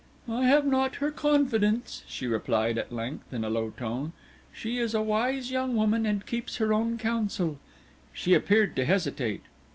"I 0.27 0.45
have 0.45 0.65
not 0.65 0.95
her 0.95 1.11
confidence," 1.11 2.03
she 2.07 2.25
replied 2.25 2.79
at 2.79 2.91
length, 2.91 3.31
in 3.31 3.43
a 3.45 3.51
low 3.51 3.69
tone; 3.69 4.13
"she 4.51 4.79
is 4.79 4.95
a 4.95 5.01
wise 5.03 5.51
young 5.51 5.75
woman 5.75 6.07
and 6.07 6.25
keeps 6.25 6.55
her 6.55 6.73
own 6.73 6.97
counsel." 6.97 7.59
She 8.11 8.33
appeared 8.33 8.75
to 8.77 8.85
hesitate. 8.85 9.43